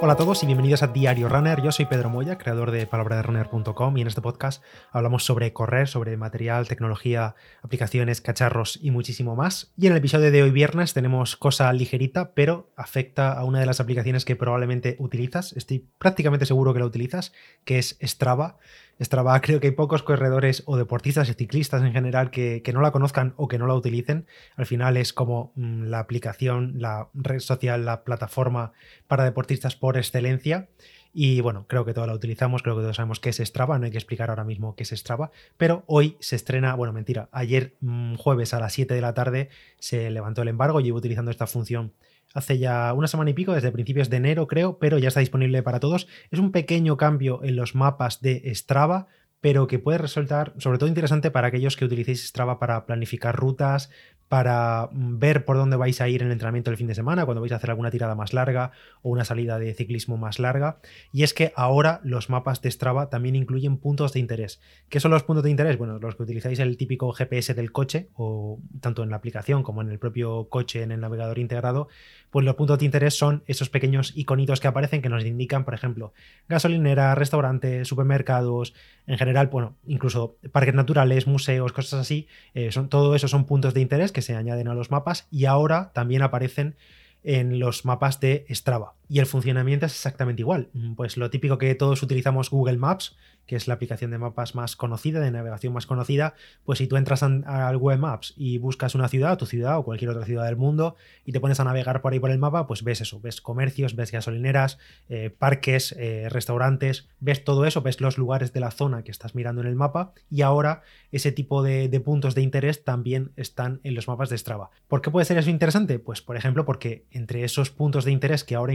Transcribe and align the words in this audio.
Hola 0.00 0.12
a 0.12 0.16
todos 0.16 0.44
y 0.44 0.46
bienvenidos 0.46 0.84
a 0.84 0.86
Diario 0.86 1.28
Runner. 1.28 1.60
Yo 1.60 1.72
soy 1.72 1.86
Pedro 1.86 2.08
Moya, 2.08 2.38
creador 2.38 2.70
de 2.70 2.86
palabraderunner.com 2.86 3.98
y 3.98 4.02
en 4.02 4.06
este 4.06 4.20
podcast 4.20 4.62
hablamos 4.92 5.24
sobre 5.24 5.52
correr, 5.52 5.88
sobre 5.88 6.16
material, 6.16 6.68
tecnología, 6.68 7.34
aplicaciones, 7.62 8.20
cacharros 8.20 8.78
y 8.80 8.92
muchísimo 8.92 9.34
más. 9.34 9.72
Y 9.76 9.86
en 9.86 9.92
el 9.92 9.98
episodio 9.98 10.30
de 10.30 10.40
hoy 10.44 10.52
viernes 10.52 10.94
tenemos 10.94 11.36
cosa 11.36 11.72
ligerita, 11.72 12.32
pero 12.34 12.70
afecta 12.76 13.32
a 13.32 13.44
una 13.44 13.58
de 13.58 13.66
las 13.66 13.80
aplicaciones 13.80 14.24
que 14.24 14.36
probablemente 14.36 14.94
utilizas. 15.00 15.52
Estoy 15.54 15.88
prácticamente 15.98 16.46
seguro 16.46 16.72
que 16.72 16.78
la 16.78 16.86
utilizas, 16.86 17.32
que 17.64 17.78
es 17.78 17.98
Strava. 18.00 18.58
Strava, 19.00 19.40
creo 19.42 19.60
que 19.60 19.68
hay 19.68 19.72
pocos 19.72 20.02
corredores 20.02 20.62
o 20.66 20.76
deportistas 20.76 21.28
y 21.28 21.34
ciclistas 21.34 21.82
en 21.82 21.92
general 21.92 22.30
que, 22.30 22.62
no 22.72 22.80
la 22.80 22.90
conozcan 22.90 23.34
o 23.36 23.48
que 23.48 23.58
no 23.58 23.66
la 23.66 23.74
utilicen. 23.74 24.26
Al 24.56 24.66
final 24.66 24.96
es 24.96 25.12
como 25.12 25.52
mm, 25.56 25.84
la 25.84 26.00
aplicación, 26.00 26.74
la 26.76 27.08
red 27.14 27.40
social, 27.40 27.84
la 27.84 28.04
plataforma 28.04 28.72
para 29.06 29.24
deportistas 29.24 29.76
por 29.76 29.96
excelencia. 29.96 30.68
Y 31.14 31.40
bueno, 31.40 31.66
creo 31.66 31.84
que 31.84 31.94
todos 31.94 32.06
la 32.06 32.14
utilizamos, 32.14 32.62
creo 32.62 32.76
que 32.76 32.82
todos 32.82 32.96
sabemos 32.96 33.18
qué 33.18 33.30
es 33.30 33.38
Strava, 33.38 33.78
no 33.78 33.86
hay 33.86 33.90
que 33.90 33.98
explicar 33.98 34.28
ahora 34.30 34.44
mismo 34.44 34.76
qué 34.76 34.82
es 34.82 34.90
Strava, 34.90 35.30
pero 35.56 35.82
hoy 35.86 36.16
se 36.20 36.36
estrena, 36.36 36.74
bueno, 36.74 36.92
mentira, 36.92 37.28
ayer 37.32 37.74
mm, 37.80 38.16
jueves 38.16 38.52
a 38.52 38.60
las 38.60 38.74
7 38.74 38.94
de 38.94 39.00
la 39.00 39.14
tarde 39.14 39.48
se 39.78 40.10
levantó 40.10 40.42
el 40.42 40.48
embargo, 40.48 40.80
llevo 40.80 40.98
utilizando 40.98 41.30
esta 41.30 41.46
función 41.46 41.92
hace 42.34 42.58
ya 42.58 42.92
una 42.92 43.08
semana 43.08 43.30
y 43.30 43.34
pico, 43.34 43.54
desde 43.54 43.72
principios 43.72 44.10
de 44.10 44.18
enero 44.18 44.46
creo, 44.46 44.78
pero 44.78 44.98
ya 44.98 45.08
está 45.08 45.20
disponible 45.20 45.62
para 45.62 45.80
todos. 45.80 46.08
Es 46.30 46.38
un 46.38 46.52
pequeño 46.52 46.96
cambio 46.96 47.42
en 47.42 47.56
los 47.56 47.74
mapas 47.74 48.20
de 48.20 48.52
Strava, 48.54 49.06
pero 49.40 49.66
que 49.66 49.78
puede 49.78 49.98
resultar 49.98 50.52
sobre 50.58 50.78
todo 50.78 50.88
interesante 50.88 51.30
para 51.30 51.48
aquellos 51.48 51.76
que 51.76 51.84
utilicéis 51.84 52.26
Strava 52.26 52.58
para 52.58 52.86
planificar 52.86 53.36
rutas, 53.36 53.90
para 54.28 54.88
mm, 54.92 55.18
ver 55.18 55.44
por 55.44 55.56
dónde 55.56 55.76
vais 55.76 56.00
a 56.00 56.08
ir 56.08 56.22
en 56.22 56.28
el 56.28 56.32
entrenamiento 56.32 56.70
del 56.70 56.78
fin 56.78 56.86
de 56.86 56.94
semana, 56.94 57.24
cuando 57.24 57.40
vais 57.40 57.52
a 57.52 57.56
hacer 57.56 57.70
alguna 57.70 57.90
tirada 57.90 58.14
más 58.14 58.32
larga 58.32 58.72
o 59.02 59.10
una 59.10 59.24
salida 59.24 59.58
de 59.58 59.74
ciclismo 59.74 60.16
más 60.16 60.38
larga. 60.38 60.78
Y 61.12 61.22
es 61.22 61.34
que 61.34 61.52
ahora 61.56 62.00
los 62.04 62.30
mapas 62.30 62.60
de 62.62 62.70
Strava 62.70 63.10
también 63.10 63.36
incluyen 63.36 63.78
puntos 63.78 64.12
de 64.12 64.20
interés. 64.20 64.60
¿Qué 64.88 65.00
son 65.00 65.10
los 65.10 65.22
puntos 65.22 65.44
de 65.44 65.50
interés? 65.50 65.78
Bueno, 65.78 65.98
los 65.98 66.16
que 66.16 66.22
utilizáis 66.22 66.58
el 66.58 66.76
típico 66.76 67.12
GPS 67.12 67.54
del 67.54 67.72
coche, 67.72 68.08
o 68.14 68.58
tanto 68.80 69.02
en 69.02 69.10
la 69.10 69.16
aplicación 69.16 69.62
como 69.62 69.82
en 69.82 69.90
el 69.90 69.98
propio 69.98 70.48
coche 70.48 70.82
en 70.82 70.92
el 70.92 71.00
navegador 71.00 71.38
integrado, 71.38 71.88
pues 72.30 72.44
los 72.44 72.56
puntos 72.56 72.78
de 72.78 72.84
interés 72.84 73.16
son 73.16 73.42
esos 73.46 73.70
pequeños 73.70 74.12
iconitos 74.14 74.60
que 74.60 74.68
aparecen 74.68 75.00
que 75.00 75.08
nos 75.08 75.24
indican, 75.24 75.64
por 75.64 75.74
ejemplo, 75.74 76.12
gasolineras, 76.48 77.16
restaurantes, 77.16 77.88
supermercados, 77.88 78.74
en 79.06 79.16
general, 79.16 79.46
bueno, 79.46 79.76
incluso 79.86 80.36
parques 80.52 80.74
naturales, 80.74 81.26
museos, 81.26 81.72
cosas 81.72 82.00
así. 82.00 82.28
Eh, 82.52 82.70
son, 82.72 82.90
todo 82.90 83.14
eso 83.14 83.26
son 83.28 83.46
puntos 83.46 83.72
de 83.72 83.80
interés 83.80 84.12
que 84.12 84.17
se 84.22 84.36
añaden 84.36 84.68
a 84.68 84.74
los 84.74 84.90
mapas 84.90 85.26
y 85.30 85.44
ahora 85.46 85.90
también 85.94 86.22
aparecen 86.22 86.76
en 87.22 87.58
los 87.58 87.84
mapas 87.84 88.20
de 88.20 88.46
Strava. 88.50 88.97
Y 89.08 89.20
el 89.20 89.26
funcionamiento 89.26 89.86
es 89.86 89.92
exactamente 89.92 90.42
igual. 90.42 90.68
Pues 90.96 91.16
lo 91.16 91.30
típico 91.30 91.58
que 91.58 91.74
todos 91.74 92.02
utilizamos 92.02 92.50
Google 92.50 92.76
Maps, 92.76 93.16
que 93.46 93.56
es 93.56 93.66
la 93.66 93.74
aplicación 93.74 94.10
de 94.10 94.18
mapas 94.18 94.54
más 94.54 94.76
conocida, 94.76 95.20
de 95.20 95.30
navegación 95.30 95.72
más 95.72 95.86
conocida, 95.86 96.34
pues 96.64 96.78
si 96.78 96.86
tú 96.86 96.98
entras 96.98 97.22
al 97.22 97.76
Web 97.78 97.98
Maps 97.98 98.34
y 98.36 98.58
buscas 98.58 98.94
una 98.94 99.08
ciudad, 99.08 99.38
tu 99.38 99.46
ciudad 99.46 99.78
o 99.78 99.84
cualquier 99.84 100.10
otra 100.10 100.26
ciudad 100.26 100.44
del 100.44 100.56
mundo, 100.56 100.96
y 101.24 101.32
te 101.32 101.40
pones 101.40 101.58
a 101.58 101.64
navegar 101.64 102.02
por 102.02 102.12
ahí 102.12 102.20
por 102.20 102.30
el 102.30 102.38
mapa, 102.38 102.66
pues 102.66 102.84
ves 102.84 103.00
eso, 103.00 103.20
ves 103.20 103.40
comercios, 103.40 103.96
ves 103.96 104.12
gasolineras, 104.12 104.78
eh, 105.08 105.30
parques, 105.30 105.96
eh, 105.98 106.28
restaurantes, 106.28 107.08
ves 107.20 107.42
todo 107.42 107.64
eso, 107.64 107.80
ves 107.80 108.02
los 108.02 108.18
lugares 108.18 108.52
de 108.52 108.60
la 108.60 108.70
zona 108.70 109.02
que 109.02 109.10
estás 109.10 109.34
mirando 109.34 109.62
en 109.62 109.68
el 109.68 109.76
mapa, 109.76 110.12
y 110.30 110.42
ahora 110.42 110.82
ese 111.10 111.32
tipo 111.32 111.62
de, 111.62 111.88
de 111.88 112.00
puntos 112.00 112.34
de 112.34 112.42
interés 112.42 112.84
también 112.84 113.32
están 113.36 113.80
en 113.82 113.94
los 113.94 114.08
mapas 114.08 114.28
de 114.28 114.36
Strava. 114.36 114.68
¿Por 114.88 115.00
qué 115.00 115.10
puede 115.10 115.24
ser 115.24 115.38
eso 115.38 115.48
interesante? 115.48 115.98
Pues 115.98 116.20
por 116.20 116.36
ejemplo 116.36 116.66
porque 116.66 117.06
entre 117.12 117.44
esos 117.44 117.70
puntos 117.70 118.04
de 118.04 118.12
interés 118.12 118.44
que 118.44 118.56
ahora 118.56 118.74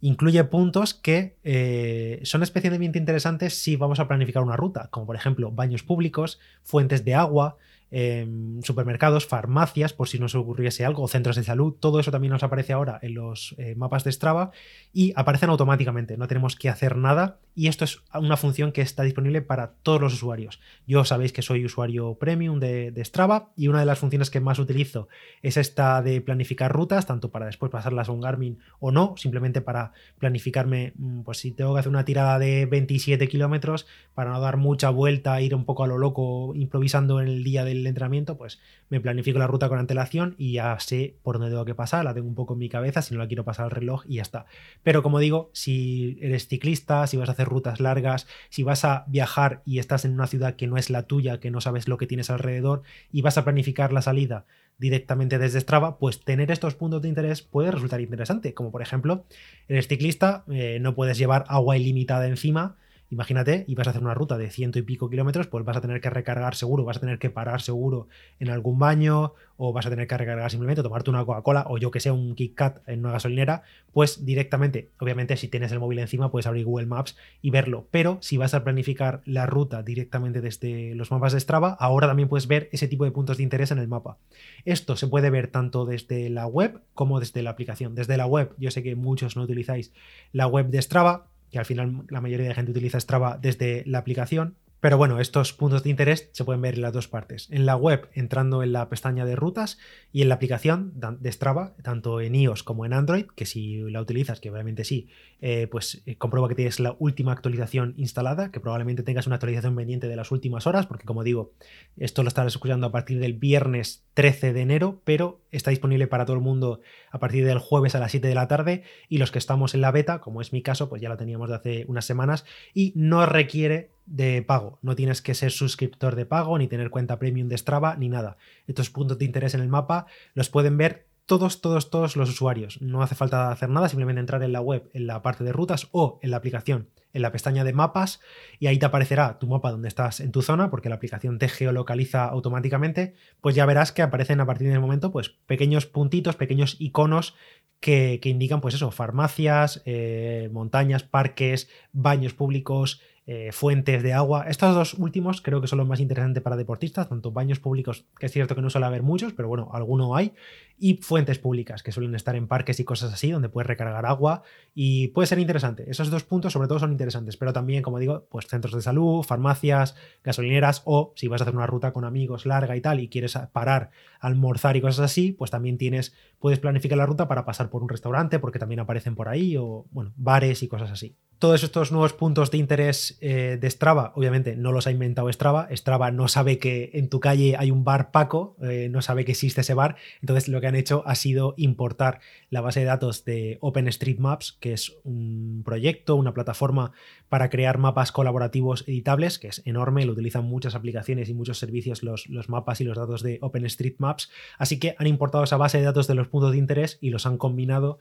incluye 0.00 0.44
puntos 0.44 0.92
que 0.92 1.36
eh, 1.44 2.20
son 2.24 2.42
especialmente 2.42 2.98
interesantes 2.98 3.54
si 3.54 3.76
vamos 3.76 4.00
a 4.00 4.06
planificar 4.06 4.42
una 4.42 4.56
ruta, 4.56 4.88
como 4.90 5.06
por 5.06 5.16
ejemplo 5.16 5.50
baños 5.50 5.82
públicos, 5.82 6.38
fuentes 6.62 7.04
de 7.04 7.14
agua, 7.14 7.56
Em, 7.96 8.60
supermercados, 8.62 9.24
farmacias, 9.24 9.92
por 9.92 10.08
si 10.08 10.18
nos 10.18 10.34
ocurriese 10.34 10.84
algo, 10.84 11.06
centros 11.06 11.36
de 11.36 11.44
salud, 11.44 11.74
todo 11.78 12.00
eso 12.00 12.10
también 12.10 12.32
nos 12.32 12.42
aparece 12.42 12.72
ahora 12.72 12.98
en 13.02 13.14
los 13.14 13.54
eh, 13.56 13.76
mapas 13.76 14.02
de 14.02 14.10
Strava 14.10 14.50
y 14.92 15.12
aparecen 15.14 15.48
automáticamente, 15.50 16.16
no 16.16 16.26
tenemos 16.26 16.56
que 16.56 16.68
hacer 16.68 16.96
nada 16.96 17.38
y 17.54 17.68
esto 17.68 17.84
es 17.84 18.00
una 18.12 18.36
función 18.36 18.72
que 18.72 18.80
está 18.80 19.04
disponible 19.04 19.42
para 19.42 19.74
todos 19.84 20.00
los 20.00 20.12
usuarios. 20.12 20.58
Yo 20.88 21.04
sabéis 21.04 21.32
que 21.32 21.42
soy 21.42 21.64
usuario 21.64 22.14
premium 22.14 22.58
de, 22.58 22.92
Strava 23.04 23.52
y 23.56 23.68
una 23.68 23.78
de 23.78 23.86
las 23.86 24.00
funciones 24.00 24.28
que 24.28 24.40
más 24.40 24.58
utilizo 24.58 25.06
es 25.42 25.56
esta 25.56 26.02
de 26.02 26.20
planificar 26.20 26.72
rutas, 26.72 27.06
tanto 27.06 27.30
para 27.30 27.46
después 27.46 27.70
pasarlas 27.70 28.08
a 28.08 28.12
un 28.12 28.20
Garmin 28.20 28.58
o 28.80 28.90
no, 28.90 29.14
simplemente 29.16 29.60
para 29.60 29.92
planificarme, 30.18 30.94
mm, 30.96 31.20
pues 31.20 31.38
si 31.38 31.52
tengo 31.52 31.74
que 31.74 31.78
hacer 31.80 31.90
una 31.90 32.04
tirada 32.04 32.40
de 32.40 32.66
27 32.66 33.28
kilómetros, 33.28 33.86
para 34.14 34.32
no 34.32 34.40
dar 34.40 34.56
mucha 34.56 34.90
vuelta, 34.90 35.40
ir 35.40 35.54
un 35.54 35.64
poco 35.64 35.84
a 35.84 35.86
lo 35.86 35.96
loco 35.96 36.56
improvisando 36.56 37.20
en 37.20 37.28
el 37.28 37.44
día 37.44 37.64
del 37.64 37.83
entrenamiento, 37.86 38.36
pues 38.36 38.60
me 38.88 39.00
planifico 39.00 39.38
la 39.38 39.46
ruta 39.46 39.68
con 39.68 39.78
antelación 39.78 40.34
y 40.38 40.54
ya 40.54 40.78
sé 40.80 41.16
por 41.22 41.38
dónde 41.38 41.50
tengo 41.50 41.64
que 41.64 41.74
pasar, 41.74 42.04
la 42.04 42.14
tengo 42.14 42.28
un 42.28 42.34
poco 42.34 42.54
en 42.54 42.60
mi 42.60 42.68
cabeza, 42.68 43.02
si 43.02 43.14
no 43.14 43.20
la 43.20 43.28
quiero 43.28 43.44
pasar 43.44 43.66
al 43.66 43.70
reloj 43.70 44.04
y 44.06 44.16
ya 44.16 44.22
está. 44.22 44.46
Pero 44.82 45.02
como 45.02 45.18
digo, 45.18 45.50
si 45.52 46.18
eres 46.20 46.48
ciclista, 46.48 47.06
si 47.06 47.16
vas 47.16 47.28
a 47.28 47.32
hacer 47.32 47.48
rutas 47.48 47.80
largas, 47.80 48.26
si 48.50 48.62
vas 48.62 48.84
a 48.84 49.04
viajar 49.08 49.62
y 49.64 49.78
estás 49.78 50.04
en 50.04 50.12
una 50.14 50.26
ciudad 50.26 50.56
que 50.56 50.66
no 50.66 50.76
es 50.76 50.90
la 50.90 51.04
tuya, 51.04 51.40
que 51.40 51.50
no 51.50 51.60
sabes 51.60 51.88
lo 51.88 51.98
que 51.98 52.06
tienes 52.06 52.30
alrededor 52.30 52.82
y 53.12 53.22
vas 53.22 53.38
a 53.38 53.44
planificar 53.44 53.92
la 53.92 54.02
salida 54.02 54.46
directamente 54.78 55.38
desde 55.38 55.60
Strava, 55.60 55.98
pues 55.98 56.20
tener 56.20 56.50
estos 56.50 56.74
puntos 56.74 57.02
de 57.02 57.08
interés 57.08 57.42
puede 57.42 57.70
resultar 57.70 58.00
interesante. 58.00 58.54
Como 58.54 58.70
por 58.70 58.82
ejemplo, 58.82 59.24
eres 59.68 59.88
ciclista, 59.88 60.44
eh, 60.48 60.78
no 60.80 60.94
puedes 60.94 61.18
llevar 61.18 61.44
agua 61.48 61.76
ilimitada 61.76 62.26
encima, 62.26 62.76
Imagínate, 63.14 63.64
y 63.68 63.76
vas 63.76 63.86
a 63.86 63.90
hacer 63.90 64.02
una 64.02 64.12
ruta 64.12 64.36
de 64.36 64.50
ciento 64.50 64.80
y 64.80 64.82
pico 64.82 65.08
kilómetros, 65.08 65.46
pues 65.46 65.64
vas 65.64 65.76
a 65.76 65.80
tener 65.80 66.00
que 66.00 66.10
recargar 66.10 66.56
seguro, 66.56 66.84
vas 66.84 66.96
a 66.96 67.00
tener 67.00 67.20
que 67.20 67.30
parar 67.30 67.60
seguro 67.62 68.08
en 68.40 68.50
algún 68.50 68.80
baño, 68.80 69.34
o 69.56 69.72
vas 69.72 69.86
a 69.86 69.90
tener 69.90 70.08
que 70.08 70.18
recargar 70.18 70.50
simplemente, 70.50 70.82
tomarte 70.82 71.10
una 71.10 71.24
Coca-Cola, 71.24 71.66
o 71.68 71.78
yo 71.78 71.92
que 71.92 72.00
sé, 72.00 72.10
un 72.10 72.34
Kit 72.34 72.56
Kat 72.56 72.80
en 72.88 72.98
una 72.98 73.12
gasolinera, 73.12 73.62
pues 73.92 74.26
directamente, 74.26 74.90
obviamente, 74.98 75.36
si 75.36 75.46
tienes 75.46 75.70
el 75.70 75.78
móvil 75.78 76.00
encima, 76.00 76.32
puedes 76.32 76.48
abrir 76.48 76.64
Google 76.64 76.86
Maps 76.86 77.16
y 77.40 77.50
verlo. 77.50 77.86
Pero 77.92 78.18
si 78.20 78.36
vas 78.36 78.52
a 78.52 78.64
planificar 78.64 79.22
la 79.26 79.46
ruta 79.46 79.84
directamente 79.84 80.40
desde 80.40 80.96
los 80.96 81.12
mapas 81.12 81.34
de 81.34 81.38
Strava, 81.38 81.76
ahora 81.78 82.08
también 82.08 82.28
puedes 82.28 82.48
ver 82.48 82.68
ese 82.72 82.88
tipo 82.88 83.04
de 83.04 83.12
puntos 83.12 83.36
de 83.36 83.44
interés 83.44 83.70
en 83.70 83.78
el 83.78 83.86
mapa. 83.86 84.18
Esto 84.64 84.96
se 84.96 85.06
puede 85.06 85.30
ver 85.30 85.46
tanto 85.46 85.84
desde 85.84 86.30
la 86.30 86.48
web 86.48 86.80
como 86.94 87.20
desde 87.20 87.42
la 87.42 87.50
aplicación. 87.50 87.94
Desde 87.94 88.16
la 88.16 88.26
web, 88.26 88.54
yo 88.58 88.72
sé 88.72 88.82
que 88.82 88.96
muchos 88.96 89.36
no 89.36 89.44
utilizáis 89.44 89.92
la 90.32 90.48
web 90.48 90.66
de 90.66 90.82
Strava, 90.82 91.28
que 91.54 91.60
al 91.60 91.66
final 91.66 92.02
la 92.08 92.20
mayoría 92.20 92.48
de 92.48 92.54
gente 92.54 92.72
utiliza 92.72 92.98
Strava 92.98 93.38
desde 93.40 93.84
la 93.86 93.98
aplicación, 93.98 94.56
pero 94.84 94.98
bueno, 94.98 95.18
estos 95.18 95.54
puntos 95.54 95.82
de 95.82 95.88
interés 95.88 96.28
se 96.32 96.44
pueden 96.44 96.60
ver 96.60 96.74
en 96.74 96.82
las 96.82 96.92
dos 96.92 97.08
partes. 97.08 97.48
En 97.50 97.64
la 97.64 97.74
web, 97.74 98.10
entrando 98.12 98.62
en 98.62 98.74
la 98.74 98.90
pestaña 98.90 99.24
de 99.24 99.34
rutas 99.34 99.78
y 100.12 100.20
en 100.20 100.28
la 100.28 100.34
aplicación 100.34 100.92
de 100.94 101.32
Strava, 101.32 101.74
tanto 101.82 102.20
en 102.20 102.34
iOS 102.34 102.62
como 102.62 102.84
en 102.84 102.92
Android, 102.92 103.24
que 103.34 103.46
si 103.46 103.78
la 103.90 104.02
utilizas, 104.02 104.40
que 104.40 104.50
obviamente 104.50 104.84
sí, 104.84 105.08
eh, 105.40 105.68
pues 105.70 106.02
eh, 106.04 106.16
comprueba 106.16 106.50
que 106.50 106.54
tienes 106.54 106.80
la 106.80 106.96
última 106.98 107.32
actualización 107.32 107.94
instalada, 107.96 108.50
que 108.50 108.60
probablemente 108.60 109.02
tengas 109.02 109.26
una 109.26 109.36
actualización 109.36 109.74
pendiente 109.74 110.06
de 110.06 110.16
las 110.16 110.30
últimas 110.30 110.66
horas, 110.66 110.84
porque 110.84 111.06
como 111.06 111.24
digo, 111.24 111.54
esto 111.96 112.22
lo 112.22 112.28
estarás 112.28 112.52
escuchando 112.52 112.86
a 112.86 112.92
partir 112.92 113.20
del 113.20 113.32
viernes 113.32 114.04
13 114.12 114.52
de 114.52 114.60
enero, 114.60 115.00
pero 115.04 115.40
está 115.50 115.70
disponible 115.70 116.08
para 116.08 116.26
todo 116.26 116.36
el 116.36 116.42
mundo 116.42 116.82
a 117.10 117.18
partir 117.18 117.46
del 117.46 117.58
jueves 117.58 117.94
a 117.94 118.00
las 118.00 118.10
7 118.10 118.28
de 118.28 118.34
la 118.34 118.48
tarde 118.48 118.82
y 119.08 119.16
los 119.16 119.30
que 119.30 119.38
estamos 119.38 119.72
en 119.72 119.80
la 119.80 119.92
beta, 119.92 120.20
como 120.20 120.42
es 120.42 120.52
mi 120.52 120.60
caso, 120.60 120.90
pues 120.90 121.00
ya 121.00 121.08
la 121.08 121.16
teníamos 121.16 121.48
de 121.48 121.54
hace 121.54 121.84
unas 121.88 122.04
semanas 122.04 122.44
y 122.74 122.92
no 122.96 123.24
requiere 123.24 123.93
de 124.06 124.42
pago. 124.42 124.78
No 124.82 124.94
tienes 124.94 125.22
que 125.22 125.34
ser 125.34 125.50
suscriptor 125.50 126.16
de 126.16 126.26
pago, 126.26 126.58
ni 126.58 126.68
tener 126.68 126.90
cuenta 126.90 127.18
premium 127.18 127.48
de 127.48 127.58
Strava, 127.58 127.96
ni 127.96 128.08
nada. 128.08 128.36
Estos 128.66 128.90
puntos 128.90 129.18
de 129.18 129.24
interés 129.24 129.54
en 129.54 129.60
el 129.60 129.68
mapa 129.68 130.06
los 130.34 130.48
pueden 130.48 130.76
ver 130.76 131.06
todos, 131.26 131.60
todos, 131.60 131.90
todos 131.90 132.16
los 132.16 132.28
usuarios. 132.28 132.80
No 132.82 133.02
hace 133.02 133.14
falta 133.14 133.50
hacer 133.50 133.70
nada, 133.70 133.88
simplemente 133.88 134.20
entrar 134.20 134.42
en 134.42 134.52
la 134.52 134.60
web, 134.60 134.90
en 134.92 135.06
la 135.06 135.22
parte 135.22 135.44
de 135.44 135.52
rutas 135.52 135.88
o 135.92 136.18
en 136.22 136.30
la 136.30 136.36
aplicación, 136.36 136.90
en 137.12 137.22
la 137.22 137.32
pestaña 137.32 137.64
de 137.64 137.72
mapas, 137.72 138.20
y 138.58 138.66
ahí 138.66 138.78
te 138.78 138.86
aparecerá 138.86 139.38
tu 139.38 139.46
mapa 139.46 139.70
donde 139.70 139.88
estás 139.88 140.20
en 140.20 140.32
tu 140.32 140.42
zona, 140.42 140.70
porque 140.70 140.88
la 140.88 140.96
aplicación 140.96 141.38
te 141.38 141.48
geolocaliza 141.48 142.24
automáticamente. 142.24 143.14
Pues 143.40 143.54
ya 143.54 143.64
verás 143.64 143.92
que 143.92 144.02
aparecen 144.02 144.40
a 144.40 144.46
partir 144.46 144.68
del 144.68 144.80
momento, 144.80 145.12
pues 145.12 145.30
pequeños 145.30 145.86
puntitos, 145.86 146.36
pequeños 146.36 146.76
iconos 146.78 147.34
que, 147.80 148.18
indican, 148.24 148.60
pues 148.60 148.74
eso, 148.74 148.90
farmacias, 148.90 149.82
eh, 149.84 150.48
montañas, 150.52 151.02
parques, 151.02 151.68
baños 151.92 152.32
públicos, 152.32 153.02
eh, 153.26 153.52
fuentes 153.52 154.02
de 154.02 154.12
agua. 154.12 154.44
Estos 154.48 154.74
dos 154.74 154.94
últimos 154.94 155.40
creo 155.40 155.62
que 155.62 155.66
son 155.66 155.78
los 155.78 155.88
más 155.88 155.98
interesantes 155.98 156.42
para 156.42 156.56
deportistas, 156.56 157.08
tanto 157.08 157.32
baños 157.32 157.58
públicos, 157.58 158.04
que 158.18 158.26
es 158.26 158.32
cierto 158.32 158.54
que 158.54 158.60
no 158.60 158.68
suele 158.68 158.86
haber 158.86 159.02
muchos, 159.02 159.32
pero 159.32 159.48
bueno, 159.48 159.70
alguno 159.72 160.14
hay, 160.14 160.34
y 160.78 160.98
fuentes 160.98 161.38
públicas, 161.38 161.82
que 161.82 161.90
suelen 161.90 162.14
estar 162.14 162.36
en 162.36 162.48
parques 162.48 162.80
y 162.80 162.84
cosas 162.84 163.14
así, 163.14 163.30
donde 163.30 163.48
puedes 163.48 163.66
recargar 163.66 164.04
agua 164.04 164.42
y 164.74 165.08
puede 165.08 165.26
ser 165.26 165.38
interesante. 165.38 165.90
Esos 165.90 166.10
dos 166.10 166.24
puntos 166.24 166.52
sobre 166.52 166.68
todo 166.68 166.78
son 166.78 166.92
interesantes, 166.92 167.38
pero 167.38 167.54
también, 167.54 167.82
como 167.82 167.98
digo, 167.98 168.26
pues 168.30 168.46
centros 168.46 168.74
de 168.74 168.82
salud, 168.82 169.22
farmacias, 169.22 169.96
gasolineras 170.22 170.82
o 170.84 171.14
si 171.16 171.26
vas 171.26 171.40
a 171.40 171.44
hacer 171.44 171.54
una 171.54 171.66
ruta 171.66 171.94
con 171.94 172.04
amigos 172.04 172.44
larga 172.44 172.76
y 172.76 172.82
tal 172.82 173.00
y 173.00 173.08
quieres 173.08 173.38
parar, 173.52 173.90
almorzar 174.20 174.76
y 174.76 174.82
cosas 174.82 175.06
así, 175.06 175.32
pues 175.32 175.50
también 175.50 175.78
tienes, 175.78 176.14
puedes 176.38 176.58
planificar 176.58 176.98
la 176.98 177.06
ruta 177.06 177.26
para 177.26 177.46
pasar 177.46 177.70
por 177.70 177.82
un 177.82 177.88
restaurante, 177.88 178.38
porque 178.38 178.58
también 178.58 178.80
aparecen 178.80 179.14
por 179.14 179.28
ahí, 179.28 179.56
o 179.56 179.86
bueno, 179.92 180.12
bares 180.16 180.62
y 180.62 180.68
cosas 180.68 180.90
así 180.90 181.16
todos 181.44 181.62
estos 181.62 181.92
nuevos 181.92 182.14
puntos 182.14 182.50
de 182.50 182.56
interés 182.56 183.18
eh, 183.20 183.58
de 183.60 183.68
Strava, 183.68 184.14
obviamente 184.16 184.56
no 184.56 184.72
los 184.72 184.86
ha 184.86 184.90
inventado 184.90 185.30
Strava. 185.30 185.68
Strava 185.72 186.10
no 186.10 186.26
sabe 186.26 186.58
que 186.58 186.88
en 186.94 187.10
tu 187.10 187.20
calle 187.20 187.54
hay 187.58 187.70
un 187.70 187.84
bar 187.84 188.12
Paco, 188.12 188.56
eh, 188.62 188.88
no 188.90 189.02
sabe 189.02 189.26
que 189.26 189.32
existe 189.32 189.60
ese 189.60 189.74
bar. 189.74 189.96
Entonces 190.22 190.48
lo 190.48 190.58
que 190.62 190.68
han 190.68 190.74
hecho 190.74 191.02
ha 191.04 191.14
sido 191.16 191.52
importar 191.58 192.20
la 192.48 192.62
base 192.62 192.80
de 192.80 192.86
datos 192.86 193.26
de 193.26 193.58
OpenStreetMaps, 193.60 194.56
que 194.58 194.72
es 194.72 194.96
un 195.04 195.60
proyecto, 195.66 196.16
una 196.16 196.32
plataforma 196.32 196.92
para 197.28 197.50
crear 197.50 197.76
mapas 197.76 198.10
colaborativos 198.10 198.82
editables, 198.88 199.38
que 199.38 199.48
es 199.48 199.60
enorme, 199.66 200.06
lo 200.06 200.12
utilizan 200.12 200.46
muchas 200.46 200.74
aplicaciones 200.74 201.28
y 201.28 201.34
muchos 201.34 201.58
servicios 201.58 202.02
los, 202.02 202.26
los 202.30 202.48
mapas 202.48 202.80
y 202.80 202.84
los 202.84 202.96
datos 202.96 203.22
de 203.22 203.36
OpenStreetMaps. 203.42 204.30
Así 204.56 204.78
que 204.78 204.94
han 204.98 205.08
importado 205.08 205.44
esa 205.44 205.58
base 205.58 205.76
de 205.76 205.84
datos 205.84 206.06
de 206.06 206.14
los 206.14 206.28
puntos 206.28 206.52
de 206.52 206.56
interés 206.56 206.96
y 207.02 207.10
los 207.10 207.26
han 207.26 207.36
combinado 207.36 207.98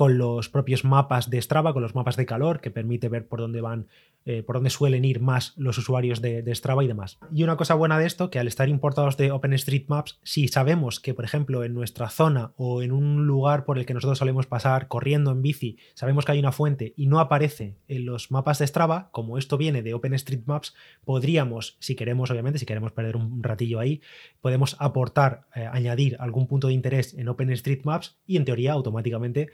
con 0.00 0.16
los 0.16 0.48
propios 0.48 0.82
mapas 0.82 1.28
de 1.28 1.42
Strava, 1.42 1.74
con 1.74 1.82
los 1.82 1.94
mapas 1.94 2.16
de 2.16 2.24
calor, 2.24 2.62
que 2.62 2.70
permite 2.70 3.10
ver 3.10 3.28
por 3.28 3.38
dónde 3.38 3.60
van 3.60 3.86
eh, 4.26 4.42
por 4.42 4.56
dónde 4.56 4.68
suelen 4.68 5.06
ir 5.06 5.20
más 5.20 5.54
los 5.56 5.78
usuarios 5.78 6.20
de, 6.20 6.54
Strava 6.54 6.84
y 6.84 6.86
demás. 6.86 7.18
Y 7.32 7.42
una 7.42 7.56
cosa 7.56 7.74
buena 7.74 7.98
de 7.98 8.06
esto, 8.06 8.28
que 8.28 8.38
al 8.38 8.48
estar 8.48 8.68
importados 8.68 9.16
de 9.16 9.30
OpenStreetMaps, 9.30 10.20
si 10.22 10.46
sabemos 10.48 11.00
que, 11.00 11.14
por 11.14 11.24
ejemplo, 11.24 11.64
en 11.64 11.72
nuestra 11.72 12.10
zona 12.10 12.52
o 12.56 12.82
en 12.82 12.92
un 12.92 13.26
lugar 13.26 13.64
por 13.64 13.78
el 13.78 13.86
que 13.86 13.94
nosotros 13.94 14.18
solemos 14.18 14.46
pasar 14.46 14.88
corriendo 14.88 15.30
en 15.30 15.40
bici, 15.40 15.78
sabemos 15.94 16.26
que 16.26 16.32
hay 16.32 16.38
una 16.38 16.52
fuente 16.52 16.92
y 16.98 17.06
no 17.06 17.18
aparece 17.18 17.78
en 17.88 18.04
los 18.04 18.30
mapas 18.30 18.58
de 18.58 18.66
Strava, 18.66 19.08
como 19.10 19.38
esto 19.38 19.56
viene 19.56 19.82
de 19.82 19.94
OpenStreetMaps, 19.94 20.74
podríamos, 21.02 21.78
si 21.80 21.94
queremos, 21.94 22.30
obviamente, 22.30 22.58
si 22.58 22.66
queremos 22.66 22.92
perder 22.92 23.16
un 23.16 23.42
ratillo 23.42 23.80
ahí, 23.80 24.02
podemos 24.42 24.76
aportar, 24.80 25.46
eh, 25.54 25.66
añadir 25.72 26.18
algún 26.20 26.46
punto 26.46 26.66
de 26.66 26.74
interés 26.74 27.14
en 27.14 27.26
OpenStreetMaps 27.28 28.18
y 28.26 28.36
en 28.36 28.44
teoría 28.44 28.72
automáticamente 28.72 29.48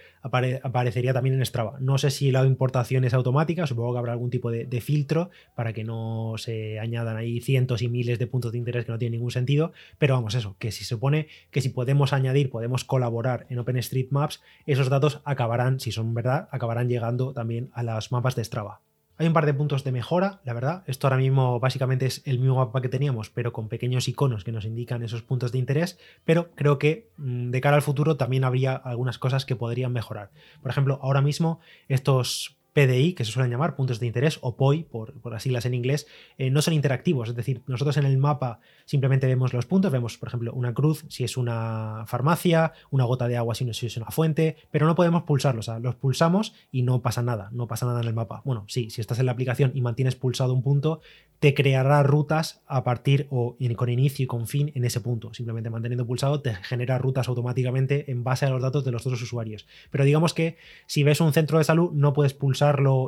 aparecería 0.62 1.12
también 1.12 1.36
en 1.36 1.46
Strava. 1.46 1.78
No 1.80 1.98
sé 1.98 2.10
si 2.10 2.30
la 2.30 2.44
importación 2.44 3.04
es 3.04 3.14
automática, 3.14 3.66
supongo 3.66 3.92
que 3.92 3.98
habrá 3.98 4.12
algún 4.12 4.30
tipo 4.30 4.50
de 4.50 4.56
de, 4.64 4.80
filtro 4.80 5.30
para 5.54 5.72
que 5.72 5.84
no 5.84 6.34
se 6.38 6.78
añadan 6.78 7.16
ahí 7.16 7.40
cientos 7.40 7.82
y 7.82 7.88
miles 7.88 8.18
de 8.18 8.26
puntos 8.26 8.52
de 8.52 8.58
interés 8.58 8.84
que 8.84 8.92
no 8.92 8.98
tienen 8.98 9.18
ningún 9.18 9.30
sentido. 9.30 9.72
Pero 9.98 10.14
vamos, 10.14 10.34
eso, 10.34 10.56
que 10.58 10.72
si 10.72 10.84
se 10.84 10.90
supone 10.90 11.28
que 11.50 11.60
si 11.60 11.68
podemos 11.68 12.12
añadir, 12.12 12.50
podemos 12.50 12.84
colaborar 12.84 13.46
en 13.50 13.58
OpenStreetMaps, 13.58 14.42
esos 14.66 14.88
datos 14.88 15.20
acabarán, 15.24 15.80
si 15.80 15.92
son 15.92 16.14
verdad, 16.14 16.48
acabarán 16.50 16.88
llegando 16.88 17.32
también 17.32 17.70
a 17.72 17.82
las 17.82 18.12
mapas 18.12 18.36
de 18.36 18.44
Strava. 18.44 18.80
Hay 19.18 19.26
un 19.26 19.32
par 19.32 19.46
de 19.46 19.54
puntos 19.54 19.82
de 19.82 19.92
mejora, 19.92 20.40
la 20.44 20.52
verdad. 20.52 20.82
Esto 20.86 21.06
ahora 21.06 21.16
mismo 21.16 21.58
básicamente 21.58 22.04
es 22.04 22.20
el 22.26 22.38
mismo 22.38 22.56
mapa 22.56 22.82
que 22.82 22.90
teníamos, 22.90 23.30
pero 23.30 23.50
con 23.52 23.68
pequeños 23.68 24.08
iconos 24.08 24.44
que 24.44 24.52
nos 24.52 24.66
indican 24.66 25.02
esos 25.02 25.22
puntos 25.22 25.52
de 25.52 25.58
interés. 25.58 25.98
Pero 26.26 26.50
creo 26.54 26.78
que 26.78 27.08
mm, 27.16 27.50
de 27.50 27.60
cara 27.62 27.76
al 27.76 27.82
futuro 27.82 28.18
también 28.18 28.44
habría 28.44 28.74
algunas 28.74 29.18
cosas 29.18 29.46
que 29.46 29.56
podrían 29.56 29.92
mejorar. 29.92 30.30
Por 30.60 30.70
ejemplo, 30.70 30.98
ahora 31.02 31.22
mismo 31.22 31.60
estos 31.88 32.55
PDI, 32.76 33.14
que 33.14 33.24
se 33.24 33.32
suelen 33.32 33.50
llamar 33.50 33.74
puntos 33.74 34.00
de 34.00 34.06
interés, 34.06 34.38
o 34.42 34.54
POI, 34.54 34.84
por, 34.84 35.14
por 35.14 35.32
las 35.32 35.46
en 35.46 35.72
inglés, 35.72 36.06
eh, 36.36 36.50
no 36.50 36.60
son 36.60 36.74
interactivos. 36.74 37.30
Es 37.30 37.34
decir, 37.34 37.62
nosotros 37.66 37.96
en 37.96 38.04
el 38.04 38.18
mapa 38.18 38.60
simplemente 38.84 39.26
vemos 39.26 39.54
los 39.54 39.64
puntos, 39.64 39.90
vemos, 39.90 40.18
por 40.18 40.28
ejemplo, 40.28 40.52
una 40.52 40.74
cruz 40.74 41.06
si 41.08 41.24
es 41.24 41.38
una 41.38 42.04
farmacia, 42.06 42.74
una 42.90 43.04
gota 43.04 43.28
de 43.28 43.38
agua 43.38 43.54
si, 43.54 43.64
no, 43.64 43.70
es 43.70 43.96
una 43.96 44.10
fuente, 44.10 44.56
pero 44.70 44.86
no 44.86 44.94
podemos 44.94 45.22
pulsarlos. 45.22 45.70
O 45.70 45.72
sea, 45.72 45.78
los 45.78 45.94
pulsamos 45.94 46.52
y 46.70 46.82
no 46.82 47.00
pasa 47.00 47.22
nada, 47.22 47.48
no 47.50 47.66
pasa 47.66 47.86
nada 47.86 48.02
en 48.02 48.08
el 48.08 48.14
mapa. 48.14 48.42
Bueno, 48.44 48.66
sí, 48.68 48.90
si 48.90 49.00
estás 49.00 49.20
en 49.20 49.26
la 49.26 49.32
aplicación 49.32 49.72
y 49.74 49.80
mantienes 49.80 50.14
pulsado 50.14 50.52
un 50.52 50.62
punto, 50.62 51.00
te 51.38 51.54
creará 51.54 52.02
rutas 52.02 52.62
a 52.66 52.84
partir 52.84 53.26
o 53.30 53.56
con 53.76 53.88
inicio 53.88 54.24
y 54.24 54.26
con 54.26 54.46
fin 54.46 54.72
en 54.74 54.84
ese 54.84 55.00
punto. 55.00 55.34
Simplemente 55.34 55.70
manteniendo 55.70 56.06
pulsado 56.06 56.40
te 56.40 56.54
genera 56.54 56.98
rutas 56.98 57.28
automáticamente 57.28 58.10
en 58.10 58.24
base 58.24 58.46
a 58.46 58.50
los 58.50 58.62
datos 58.62 58.84
de 58.84 58.92
los 58.92 59.06
otros 59.06 59.22
usuarios. 59.22 59.66
Pero 59.90 60.04
digamos 60.04 60.34
que 60.34 60.56
si 60.86 61.02
ves 61.02 61.20
un 61.20 61.32
centro 61.32 61.58
de 61.58 61.64
salud 61.64 61.90
no 61.92 62.12
puedes 62.12 62.32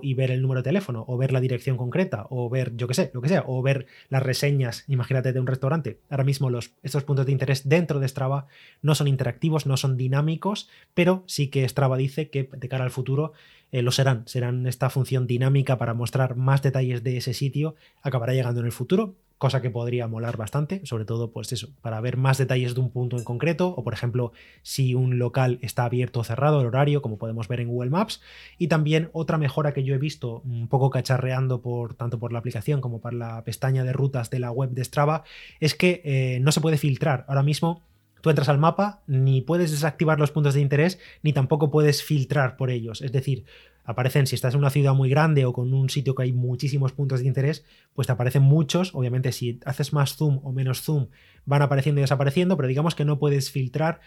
y 0.03 0.15
ver 0.15 0.31
el 0.31 0.43
número 0.43 0.61
de 0.61 0.65
teléfono 0.65 1.05
o 1.07 1.17
ver 1.17 1.33
la 1.33 1.41
dirección 1.41 1.77
concreta 1.77 2.27
o 2.31 2.49
ver, 2.49 2.77
yo 2.77 2.87
qué 2.87 2.95
sé, 2.95 3.11
lo 3.15 3.21
que 3.21 3.29
sea, 3.29 3.45
o 3.47 3.63
ver 3.63 3.87
las 4.09 4.23
reseñas, 4.23 4.85
imagínate, 4.89 5.33
de 5.33 5.41
un 5.41 5.47
restaurante. 5.47 6.01
Ahora 6.11 6.25
mismo 6.25 6.51
los, 6.51 6.73
estos 6.83 7.05
puntos 7.05 7.27
de 7.27 7.33
interés 7.33 7.69
dentro 7.69 8.01
de 8.01 8.09
Strava 8.09 8.47
no 8.83 8.95
son 8.95 9.09
interactivos, 9.09 9.67
no 9.67 9.77
son 9.77 9.97
dinámicos, 9.97 10.69
pero 10.95 11.25
sí 11.27 11.49
que 11.49 11.69
Strava 11.69 11.97
dice 11.97 12.31
que 12.31 12.49
de 12.53 12.69
cara 12.69 12.85
al 12.85 12.91
futuro 12.91 13.33
eh, 13.73 13.83
lo 13.83 13.91
serán. 13.91 14.27
Serán 14.27 14.67
esta 14.67 14.91
función 14.91 15.27
dinámica 15.27 15.79
para 15.79 15.95
mostrar 15.95 16.37
más 16.37 16.63
detalles 16.63 17.03
de 17.03 17.17
ese 17.17 17.35
sitio. 17.35 17.75
Acabará 18.03 18.35
llegando 18.35 18.61
en 18.61 18.67
el 18.67 18.73
futuro, 18.73 19.15
cosa 19.39 19.63
que 19.63 19.71
podría 19.71 20.09
molar 20.09 20.37
bastante, 20.37 20.85
sobre 20.85 21.05
todo 21.05 21.31
pues 21.31 21.53
eso, 21.53 21.69
para 21.81 22.01
ver 22.01 22.17
más 22.17 22.39
detalles 22.39 22.75
de 22.75 22.81
un 22.81 22.91
punto 22.91 23.17
en 23.17 23.25
concreto, 23.25 23.69
o 23.69 23.85
por 23.85 23.95
ejemplo, 23.95 24.33
si 24.63 24.95
un 24.95 25.19
local 25.19 25.59
está 25.63 25.85
abierto 25.85 26.21
o 26.21 26.25
cerrado, 26.25 26.61
el 26.61 26.67
horario, 26.67 27.03
como 27.03 27.19
podemos 27.19 27.49
ver 27.49 27.61
en 27.61 27.69
Google 27.69 27.91
Maps. 27.91 28.21
Y 28.59 28.69
también 28.69 29.11
otra 29.13 29.39
mejora 29.39 29.73
que 29.73 29.85
yo 29.85 29.95
he 29.95 29.99
visto 29.99 30.43
un 30.45 30.69
poco 30.69 30.91
cacharreando 30.91 31.63
por 31.63 31.95
tanto 31.95 32.19
por 32.19 32.33
la 32.33 32.41
aplicación 32.41 32.81
como 32.81 33.01
por 33.01 33.15
la 33.15 33.45
pestaña 33.45 33.85
de 33.85 33.93
rutas 33.93 34.29
de 34.31 34.41
la 34.41 34.51
web 34.51 34.71
de 34.71 34.85
Strava, 34.85 35.25
es 35.61 35.75
que 35.75 36.03
eh, 36.05 36.41
no 36.41 36.53
se 36.53 36.61
puede 36.61 36.77
filtrar. 36.77 37.25
Ahora 37.29 37.43
mismo 37.43 37.83
Tú 38.21 38.31
entras 38.31 38.49
al 38.49 38.59
mapa, 38.59 39.03
ni 39.07 39.43
puedes 39.43 39.71
desactivar 39.71 40.19
los 40.19 40.33
puntos 40.33 40.55
de 40.55 40.61
interés, 40.61 40.99
ni 41.23 41.33
tampoco 41.33 41.71
puedes 41.71 42.03
filtrar 42.03 42.57
por 42.57 42.71
ellos. 42.71 43.01
Es 43.01 43.13
decir, 43.13 43.45
aparecen, 43.89 44.27
si 44.27 44.35
estás 44.35 44.53
en 44.53 44.61
una 44.61 44.69
ciudad 44.69 44.93
muy 44.93 45.09
grande 45.09 45.47
o 45.47 45.55
con 45.55 45.73
un 45.73 45.89
sitio 45.89 46.15
que 46.15 46.25
hay 46.25 46.33
muchísimos 46.33 46.93
puntos 46.93 47.21
de 47.21 47.27
interés, 47.27 47.65
pues 47.95 48.07
te 48.07 48.13
aparecen 48.13 48.43
muchos. 48.43 48.95
Obviamente, 48.95 49.33
si 49.33 49.59
haces 49.65 49.95
más 49.95 50.15
zoom 50.15 50.41
o 50.45 50.53
menos 50.53 50.83
zoom, 50.83 51.09
van 51.47 51.63
apareciendo 51.63 52.01
y 52.01 52.03
desapareciendo, 52.03 52.57
pero 52.57 52.69
digamos 52.69 52.95
que 52.95 53.07
no 53.07 53.19
puedes 53.19 53.51
filtrar 53.51 54.01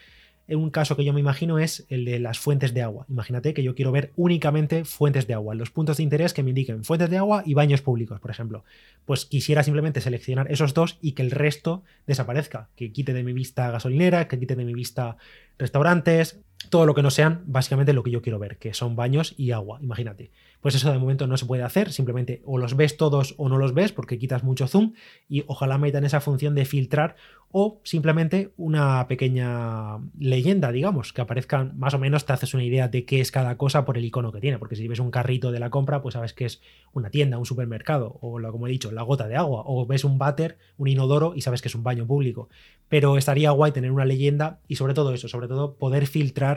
un 0.48 0.70
caso 0.70 0.96
que 0.96 1.04
yo 1.04 1.12
me 1.12 1.20
imagino 1.20 1.58
es 1.58 1.86
el 1.88 2.04
de 2.04 2.18
las 2.18 2.38
fuentes 2.38 2.74
de 2.74 2.82
agua. 2.82 3.06
Imagínate 3.08 3.54
que 3.54 3.62
yo 3.62 3.74
quiero 3.74 3.92
ver 3.92 4.12
únicamente 4.16 4.84
fuentes 4.84 5.26
de 5.26 5.34
agua, 5.34 5.54
los 5.54 5.70
puntos 5.70 5.96
de 5.96 6.02
interés 6.02 6.32
que 6.32 6.42
me 6.42 6.50
indiquen 6.50 6.84
fuentes 6.84 7.10
de 7.10 7.18
agua 7.18 7.42
y 7.46 7.54
baños 7.54 7.80
públicos, 7.80 8.20
por 8.20 8.30
ejemplo. 8.30 8.64
Pues 9.04 9.24
quisiera 9.24 9.62
simplemente 9.62 10.00
seleccionar 10.00 10.50
esos 10.50 10.74
dos 10.74 10.98
y 11.00 11.12
que 11.12 11.22
el 11.22 11.30
resto 11.30 11.82
desaparezca, 12.06 12.68
que 12.76 12.92
quite 12.92 13.12
de 13.12 13.22
mi 13.22 13.32
vista 13.32 13.70
gasolinera, 13.70 14.28
que 14.28 14.38
quite 14.38 14.56
de 14.56 14.64
mi 14.64 14.74
vista 14.74 15.16
restaurantes, 15.58 16.40
todo 16.70 16.86
lo 16.86 16.94
que 16.94 17.02
no 17.02 17.10
sean 17.10 17.42
básicamente 17.46 17.92
lo 17.92 18.02
que 18.02 18.10
yo 18.10 18.22
quiero 18.22 18.38
ver, 18.38 18.58
que 18.58 18.74
son 18.74 18.96
baños 18.96 19.34
y 19.36 19.52
agua, 19.52 19.78
imagínate. 19.82 20.30
Pues 20.60 20.76
eso 20.76 20.92
de 20.92 20.98
momento 20.98 21.26
no 21.26 21.36
se 21.36 21.46
puede 21.46 21.64
hacer, 21.64 21.92
simplemente 21.92 22.40
o 22.44 22.56
los 22.56 22.76
ves 22.76 22.96
todos 22.96 23.34
o 23.36 23.48
no 23.48 23.58
los 23.58 23.74
ves 23.74 23.92
porque 23.92 24.18
quitas 24.18 24.44
mucho 24.44 24.68
zoom 24.68 24.92
y 25.28 25.42
ojalá 25.48 25.76
metan 25.76 26.04
esa 26.04 26.20
función 26.20 26.54
de 26.54 26.64
filtrar 26.64 27.16
o 27.52 27.80
simplemente 27.84 28.52
una 28.56 29.06
pequeña 29.08 29.98
leyenda, 30.18 30.72
digamos, 30.72 31.12
que 31.12 31.20
aparezcan 31.20 31.76
más 31.76 31.92
o 31.92 31.98
menos, 31.98 32.24
te 32.24 32.32
haces 32.32 32.54
una 32.54 32.64
idea 32.64 32.88
de 32.88 33.04
qué 33.04 33.20
es 33.20 33.30
cada 33.30 33.58
cosa 33.58 33.84
por 33.84 33.98
el 33.98 34.04
icono 34.06 34.32
que 34.32 34.40
tiene, 34.40 34.58
porque 34.58 34.74
si 34.74 34.88
ves 34.88 35.00
un 35.00 35.10
carrito 35.10 35.52
de 35.52 35.60
la 35.60 35.68
compra, 35.68 36.00
pues 36.00 36.14
sabes 36.14 36.32
que 36.32 36.46
es 36.46 36.62
una 36.92 37.10
tienda, 37.10 37.38
un 37.38 37.44
supermercado, 37.44 38.18
o 38.22 38.38
lo, 38.38 38.50
como 38.52 38.66
he 38.66 38.70
dicho, 38.70 38.90
la 38.90 39.02
gota 39.02 39.28
de 39.28 39.36
agua, 39.36 39.64
o 39.66 39.84
ves 39.86 40.04
un 40.04 40.16
váter, 40.16 40.56
un 40.78 40.88
inodoro 40.88 41.34
y 41.36 41.42
sabes 41.42 41.60
que 41.60 41.68
es 41.68 41.74
un 41.74 41.82
baño 41.82 42.06
público. 42.06 42.48
Pero 42.88 43.18
estaría 43.18 43.50
guay 43.50 43.72
tener 43.72 43.92
una 43.92 44.06
leyenda 44.06 44.60
y 44.66 44.76
sobre 44.76 44.94
todo 44.94 45.12
eso, 45.12 45.28
sobre 45.28 45.48
todo 45.48 45.74
poder 45.74 46.06
filtrar 46.06 46.51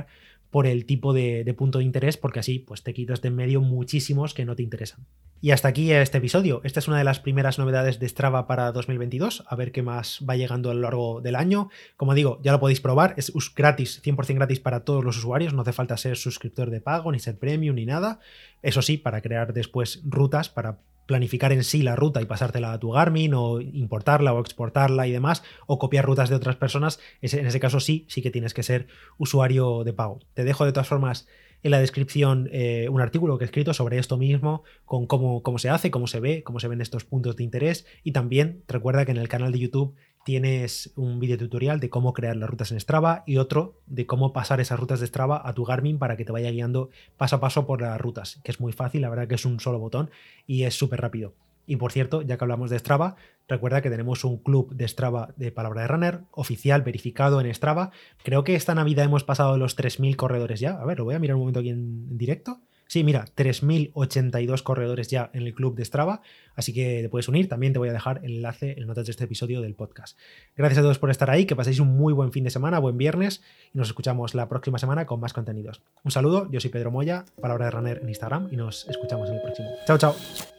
por 0.56 0.68
el 0.68 0.86
tipo 0.86 1.12
de, 1.12 1.54
punto 1.58 1.80
de 1.80 1.84
interés, 1.84 2.16
porque 2.16 2.40
así 2.40 2.60
pues 2.60 2.82
te 2.82 2.94
quitas 2.94 3.22
de 3.22 3.28
en 3.28 3.36
medio 3.36 3.60
muchísimos 3.60 4.34
que 4.34 4.46
no 4.46 4.56
te 4.56 4.64
interesan. 4.64 5.06
Y 5.42 5.52
hasta 5.52 5.68
aquí 5.68 5.92
este 5.92 6.20
episodio. 6.20 6.62
Esta 6.64 6.80
es 6.80 6.88
una 6.88 6.98
de 6.98 7.04
las 7.04 7.20
primeras 7.20 7.60
novedades 7.60 8.00
de 8.00 8.08
Strava 8.08 8.48
para 8.48 8.72
2022. 8.72 9.44
A 9.48 9.56
ver 9.58 9.74
qué 9.74 9.82
más 9.82 10.24
va 10.28 10.38
llegando 10.38 10.72
a 10.72 10.74
lo 10.74 10.80
largo 10.80 11.20
del 11.20 11.36
año. 11.36 11.70
Como 11.98 12.14
digo, 12.14 12.40
ya 12.42 12.54
lo 12.54 12.62
podéis 12.62 12.80
probar. 12.80 13.14
Es 13.18 13.34
gratis, 13.54 14.02
100% 14.02 14.36
gratis 14.36 14.62
para 14.62 14.86
todos 14.86 15.04
los 15.04 15.18
usuarios. 15.18 15.54
No 15.54 15.62
hace 15.62 15.74
falta 15.74 15.98
ser 15.98 16.16
suscriptor 16.16 16.70
de 16.70 16.80
pago, 16.80 17.12
ni 17.12 17.20
ser 17.20 17.38
premium, 17.38 17.76
ni 17.76 17.86
nada. 17.86 18.20
Eso 18.62 18.82
sí, 18.82 18.98
para 18.98 19.22
crear 19.22 19.54
después 19.54 20.02
rutas, 20.06 20.48
para 20.48 20.80
planificar 21.06 21.52
en 21.52 21.64
sí 21.64 21.82
la 21.82 21.96
ruta 21.96 22.22
y 22.22 22.26
pasártela 22.26 22.74
a 22.74 22.80
tu 22.80 22.92
Garmin 22.92 23.34
o 23.34 23.62
importarla 23.62 24.34
o 24.34 24.40
exportarla 24.40 25.08
y 25.08 25.12
demás, 25.12 25.44
o 25.68 25.80
copiar 25.80 26.06
rutas 26.06 26.30
de 26.30 26.36
otras 26.36 26.56
personas, 26.56 27.00
en 27.22 27.46
ese 27.46 27.60
caso 27.60 27.80
sí, 27.80 28.06
sí 28.10 28.22
que 28.22 28.32
tienes 28.32 28.54
que 28.54 28.64
ser 28.64 28.88
usuario 29.18 29.84
de 29.84 29.94
pago. 29.94 30.20
Te 30.34 30.44
dejo 30.44 30.66
de 30.66 30.72
todas 30.72 30.88
formas 30.88 31.28
en 31.66 31.72
la 31.72 31.80
descripción 31.80 32.48
eh, 32.52 32.90
un 32.92 33.02
artículo 33.02 33.40
que 33.40 33.44
he 33.44 33.48
escrito 33.48 33.74
sobre 33.74 33.98
esto 33.98 34.18
mismo, 34.18 34.62
con 34.86 35.08
cómo, 35.08 35.42
cómo 35.42 35.58
se 35.58 35.72
hace, 35.72 35.90
cómo 35.90 36.06
se 36.06 36.20
ve, 36.20 36.44
cómo 36.44 36.60
se 36.60 36.68
ven 36.68 36.80
estos 36.80 37.06
puntos 37.06 37.38
de 37.38 37.44
interés 37.44 37.88
y 38.04 38.12
también 38.12 38.62
recuerda 38.68 39.04
que 39.04 39.10
en 39.10 39.18
el 39.18 39.28
canal 39.28 39.52
de 39.52 39.58
YouTube 39.58 39.96
tienes 40.24 40.94
un 40.96 41.20
vídeo 41.20 41.40
tutorial 41.40 41.80
de 41.80 41.90
cómo 41.90 42.14
crear 42.14 42.36
las 42.36 42.52
rutas 42.52 42.72
en 42.72 42.80
Strava 42.80 43.24
y 43.26 43.38
otro 43.38 43.82
de 43.88 44.06
cómo 44.06 44.32
pasar 44.32 44.62
esas 44.62 44.80
rutas 44.80 45.00
de 45.00 45.08
Strava 45.08 45.42
a 45.44 45.54
tu 45.54 45.66
Garmin 45.66 45.98
para 45.98 46.18
que 46.18 46.24
te 46.24 46.32
vaya 46.32 46.52
guiando 46.52 46.92
paso 47.18 47.38
a 47.38 47.40
paso 47.40 47.66
por 47.66 47.82
las 47.82 48.00
rutas, 48.00 48.40
que 48.44 48.52
es 48.52 48.60
muy 48.60 48.72
fácil, 48.72 49.02
la 49.02 49.10
verdad 49.10 49.28
que 49.28 49.34
es 49.34 49.46
un 49.46 49.60
solo 49.60 49.80
botón 49.80 50.12
y 50.46 50.66
es 50.66 50.76
súper 50.76 51.02
rápido. 51.02 51.34
Y 51.66 51.78
por 51.78 51.92
cierto, 51.92 52.22
ya 52.22 52.38
que 52.38 52.44
hablamos 52.44 52.70
de 52.70 52.80
Strava, 52.80 53.16
recuerda 53.48 53.82
que 53.82 53.90
tenemos 53.90 54.24
un 54.24 54.38
club 54.38 54.74
de 54.74 54.88
Strava 54.88 55.34
de 55.36 55.52
Palabra 55.52 55.82
de 55.82 55.88
Runner, 55.88 56.22
oficial, 56.32 56.82
verificado 56.82 57.42
en 57.42 57.54
Strava. 57.54 57.92
Creo 58.24 58.44
que 58.44 58.56
esta 58.56 58.76
Navidad 58.76 59.06
hemos 59.06 59.24
pasado 59.24 59.58
los 59.58 59.78
3.000 59.78 60.16
corredores 60.16 60.60
ya. 60.60 60.80
A 60.80 60.86
ver, 60.86 61.00
lo 61.00 61.06
voy 61.06 61.16
a 61.16 61.20
mirar 61.20 61.36
un 61.36 61.42
momento 61.42 61.60
aquí 61.60 61.70
en 61.70 62.18
directo. 62.18 62.62
Sí, 62.88 63.04
mira, 63.04 63.26
3.082 63.36 64.62
corredores 64.62 65.10
ya 65.10 65.32
en 65.34 65.44
el 65.44 65.54
club 65.54 65.76
de 65.76 65.84
Strava, 65.84 66.22
así 66.56 66.74
que 66.74 67.02
te 67.02 67.10
puedes 67.10 67.28
unir. 67.28 67.50
También 67.50 67.74
te 67.74 67.80
voy 67.80 67.90
a 67.90 67.94
dejar 67.94 68.22
el 68.24 68.36
enlace 68.36 68.76
en 68.78 68.88
notas 68.88 69.06
de 69.08 69.12
este 69.12 69.24
episodio 69.24 69.62
del 69.62 69.74
podcast. 69.74 70.18
Gracias 70.56 70.80
a 70.80 70.82
todos 70.84 71.00
por 71.00 71.10
estar 71.10 71.30
ahí, 71.30 71.46
que 71.46 71.56
paséis 71.56 71.80
un 71.80 71.98
muy 71.98 72.14
buen 72.14 72.32
fin 72.32 72.44
de 72.44 72.52
semana, 72.52 72.80
buen 72.80 72.98
viernes 72.98 73.42
y 73.74 73.78
nos 73.78 73.88
escuchamos 73.88 74.36
la 74.36 74.48
próxima 74.48 74.78
semana 74.78 75.06
con 75.06 75.20
más 75.20 75.34
contenidos. 75.34 75.82
Un 76.04 76.12
saludo, 76.12 76.50
yo 76.52 76.60
soy 76.60 76.70
Pedro 76.70 76.92
Moya, 76.92 77.26
Palabra 77.42 77.66
de 77.66 77.72
Runner 77.72 78.00
en 78.02 78.10
Instagram 78.10 78.50
y 78.52 78.56
nos 78.56 78.88
escuchamos 78.88 79.30
en 79.30 79.36
el 79.38 79.42
próximo. 79.42 79.70
Chao, 79.88 79.98
chao. 79.98 80.55